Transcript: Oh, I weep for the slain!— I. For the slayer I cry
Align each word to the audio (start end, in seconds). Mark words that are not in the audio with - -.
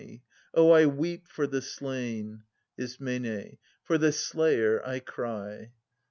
Oh, 0.55 0.71
I 0.71 0.87
weep 0.87 1.27
for 1.27 1.45
the 1.45 1.61
slain!— 1.61 2.41
I. 2.79 3.57
For 3.83 3.99
the 3.99 4.11
slayer 4.11 4.81
I 4.83 4.99
cry 4.99 5.73